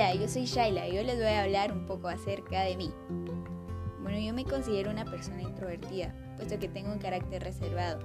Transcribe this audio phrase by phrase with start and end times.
[0.00, 2.90] Hola, yo soy Shaila y hoy les voy a hablar un poco acerca de mí.
[4.00, 8.00] Bueno, yo me considero una persona introvertida, puesto que tengo un carácter reservado.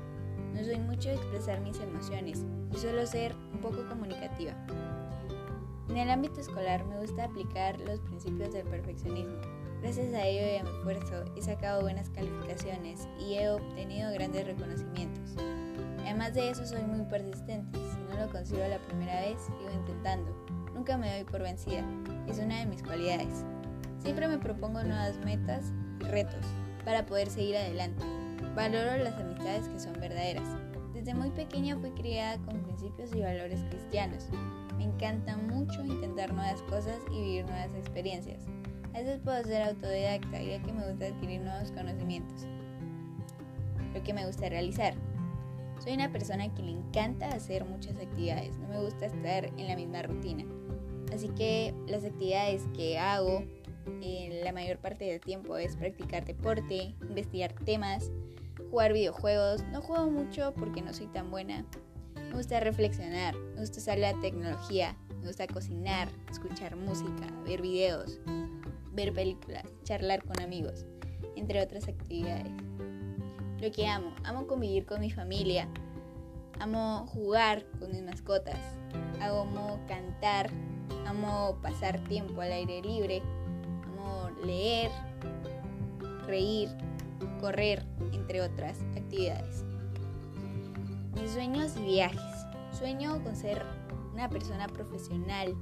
[0.53, 4.51] No soy mucho de expresar mis emociones y suelo ser un poco comunicativa.
[5.87, 9.39] En el ámbito escolar me gusta aplicar los principios del perfeccionismo.
[9.81, 14.45] Gracias a ello y a mi esfuerzo he sacado buenas calificaciones y he obtenido grandes
[14.45, 15.37] reconocimientos.
[16.05, 20.45] Además de eso soy muy persistente, si no lo consigo la primera vez, sigo intentando
[20.75, 21.83] Nunca me doy por vencida.
[22.27, 23.45] Es una de mis cualidades.
[23.99, 26.45] Siempre me propongo nuevas metas y retos
[26.83, 28.03] para poder seguir adelante.
[28.55, 30.47] Valoro las amistades que son verdaderas.
[30.93, 34.27] Desde muy pequeña fui criada con principios y valores cristianos.
[34.77, 38.43] Me encanta mucho intentar nuevas cosas y vivir nuevas experiencias.
[38.93, 42.45] A veces puedo ser autodidacta ya que me gusta adquirir nuevos conocimientos.
[43.93, 44.93] Lo que me gusta realizar.
[45.85, 49.75] Soy una persona que le encanta hacer muchas actividades, no me gusta estar en la
[49.75, 50.43] misma rutina.
[51.13, 53.43] Así que las actividades que hago
[54.01, 58.09] en la mayor parte del tiempo es practicar deporte, investigar temas,
[58.71, 59.63] jugar videojuegos.
[59.71, 61.63] No juego mucho porque no soy tan buena.
[62.15, 68.19] Me gusta reflexionar, me gusta usar la tecnología, me gusta cocinar, escuchar música, ver videos,
[68.91, 70.87] ver películas, charlar con amigos,
[71.35, 72.51] entre otras actividades.
[73.65, 75.67] Lo que amo, amo convivir con mi familia,
[76.59, 78.59] amo jugar con mis mascotas,
[79.19, 80.51] amo cantar,
[81.07, 83.23] amo pasar tiempo al aire libre,
[83.87, 84.91] amo leer,
[86.27, 86.69] reír,
[87.41, 89.65] correr, entre otras actividades.
[91.15, 92.45] Mis sueños y viajes.
[92.71, 93.65] Sueño con ser
[94.13, 95.55] una persona profesional,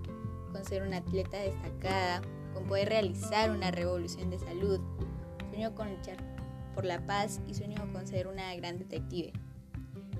[0.51, 2.21] con ser una atleta destacada,
[2.53, 4.81] con poder realizar una revolución de salud.
[5.51, 6.17] Sueño con luchar
[6.73, 9.33] por la paz y sueño con ser una gran detective.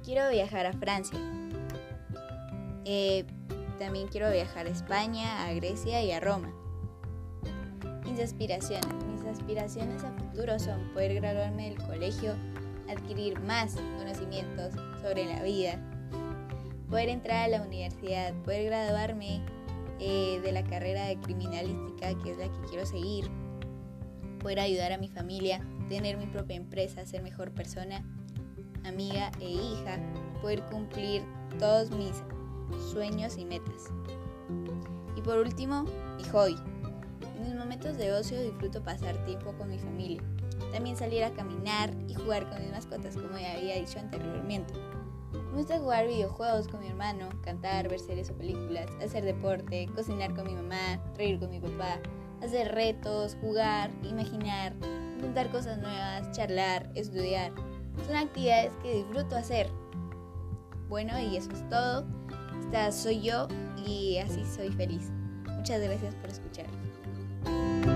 [0.04, 1.20] Quiero viajar a Francia.
[2.86, 3.26] Eh,
[3.80, 6.54] también quiero viajar a España, a Grecia y a Roma.
[8.06, 8.88] Mis aspiraciones.
[9.06, 12.34] Mis aspiraciones a futuro son poder graduarme del colegio,
[12.90, 15.80] adquirir más conocimientos sobre la vida,
[16.90, 19.42] poder entrar a la universidad, poder graduarme
[20.00, 23.30] eh, de la carrera de criminalística, que es la que quiero seguir,
[24.44, 28.04] poder ayudar a mi familia, tener mi propia empresa, ser mejor persona,
[28.84, 29.98] amiga e hija,
[30.42, 31.24] poder cumplir
[31.58, 32.22] todos mis
[32.92, 33.86] sueños y metas.
[35.16, 35.86] Y por último,
[36.18, 36.56] mi hobby.
[37.38, 40.22] En mis momentos de ocio disfruto pasar tiempo con mi familia.
[40.72, 44.74] También salir a caminar y jugar con mis mascotas, como ya había dicho anteriormente.
[45.32, 50.34] Me gusta jugar videojuegos con mi hermano, cantar, ver series o películas, hacer deporte, cocinar
[50.36, 52.00] con mi mamá, reír con mi papá,
[52.44, 54.74] hacer retos, jugar, imaginar,
[55.16, 57.52] intentar cosas nuevas, charlar, estudiar.
[58.06, 59.68] Son actividades que disfruto hacer.
[60.90, 62.06] Bueno, y eso es todo.
[62.60, 63.48] Esta soy yo
[63.86, 65.10] y así soy feliz.
[65.48, 67.93] Muchas gracias por escuchar.